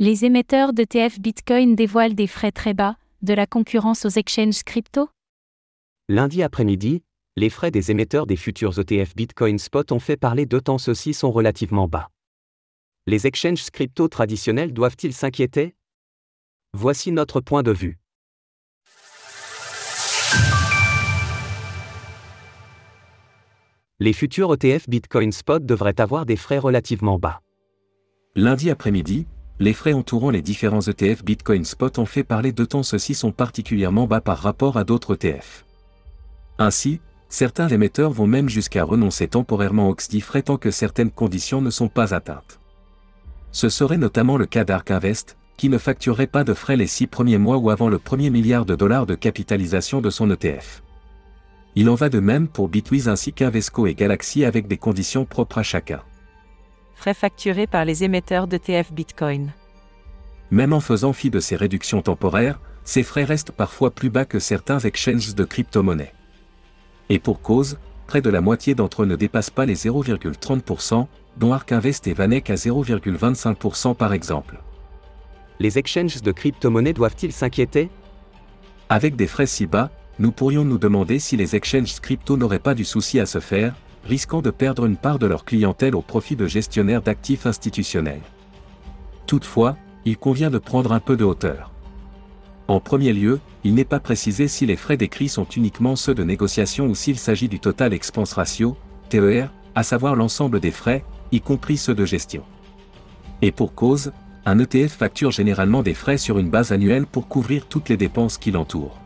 [0.00, 5.08] Les émetteurs d'ETF Bitcoin dévoilent des frais très bas, de la concurrence aux exchanges crypto?
[6.08, 7.02] Lundi après-midi,
[7.34, 11.32] les frais des émetteurs des futurs ETF Bitcoin Spot ont fait parler d'autant ceux-ci sont
[11.32, 12.10] relativement bas.
[13.08, 15.74] Les exchanges crypto traditionnels doivent-ils s'inquiéter?
[16.74, 17.98] Voici notre point de vue.
[23.98, 27.40] Les futurs ETF Bitcoin Spot devraient avoir des frais relativement bas.
[28.36, 29.26] Lundi après-midi,
[29.60, 33.32] les frais entourant les différents ETF Bitcoin Spot ont fait parler de temps ceux-ci sont
[33.32, 35.64] particulièrement bas par rapport à d'autres ETF.
[36.58, 41.60] Ainsi, certains émetteurs vont même jusqu'à renoncer temporairement aux XD frais tant que certaines conditions
[41.60, 42.60] ne sont pas atteintes.
[43.50, 47.08] Ce serait notamment le cas d'Ark Invest, qui ne facturerait pas de frais les six
[47.08, 50.82] premiers mois ou avant le premier milliard de dollars de capitalisation de son ETF.
[51.74, 55.58] Il en va de même pour Bitwiz ainsi qu'Invesco et Galaxy avec des conditions propres
[55.58, 56.00] à chacun
[56.98, 59.52] frais facturés par les émetteurs d'ETF Bitcoin.
[60.50, 64.40] Même en faisant fi de ces réductions temporaires, ces frais restent parfois plus bas que
[64.40, 66.12] certains exchanges de crypto-monnaies.
[67.08, 67.78] Et pour cause,
[68.08, 71.06] près de la moitié d'entre eux ne dépassent pas les 0,30%,
[71.36, 74.60] dont Ark Invest et Vanek à 0,25% par exemple.
[75.60, 77.90] Les exchanges de crypto-monnaies doivent-ils s'inquiéter?
[78.88, 82.74] Avec des frais si bas, nous pourrions nous demander si les exchanges crypto n'auraient pas
[82.74, 83.76] du souci à se faire,
[84.08, 88.22] risquant de perdre une part de leur clientèle au profit de gestionnaires d'actifs institutionnels.
[89.26, 91.70] Toutefois, il convient de prendre un peu de hauteur.
[92.68, 96.24] En premier lieu, il n'est pas précisé si les frais décrits sont uniquement ceux de
[96.24, 98.78] négociation ou s'il s'agit du total expense ratio,
[99.10, 102.42] TER, à savoir l'ensemble des frais, y compris ceux de gestion.
[103.42, 104.12] Et pour cause,
[104.46, 108.38] un ETF facture généralement des frais sur une base annuelle pour couvrir toutes les dépenses
[108.38, 108.98] qui l'entourent.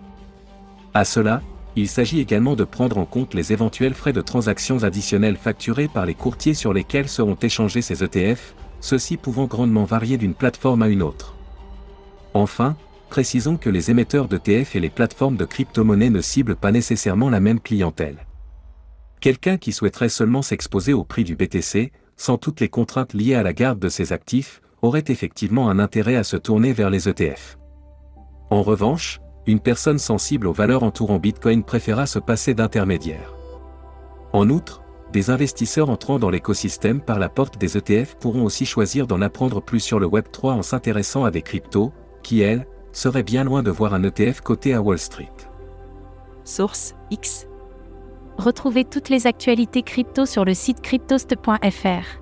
[0.94, 1.42] À cela,
[1.75, 6.05] il s'agit également de prendre en compte les éventuels frais de transactions additionnels facturés par
[6.05, 10.89] les courtiers sur lesquels seront échangés ces ETF, ceux-ci pouvant grandement varier d'une plateforme à
[10.89, 11.34] une autre.
[12.34, 12.77] Enfin,
[13.09, 17.41] précisons que les émetteurs d'ETF et les plateformes de crypto-monnaies ne ciblent pas nécessairement la
[17.41, 18.27] même clientèle.
[19.21, 23.43] Quelqu'un qui souhaiterait seulement s'exposer au prix du BTC, sans toutes les contraintes liées à
[23.43, 27.56] la garde de ses actifs, aurait effectivement un intérêt à se tourner vers les ETF.
[28.50, 33.34] En revanche, une personne sensible aux valeurs entourant Bitcoin préféra se passer d'intermédiaire.
[34.32, 34.82] En outre,
[35.12, 39.60] des investisseurs entrant dans l'écosystème par la porte des ETF pourront aussi choisir d'en apprendre
[39.60, 41.92] plus sur le Web3 en s'intéressant à des cryptos,
[42.22, 45.32] qui, elles, seraient bien loin de voir un ETF coté à Wall Street.
[46.44, 47.47] Source X.
[48.38, 52.22] Retrouvez toutes les actualités crypto sur le site cryptost.fr.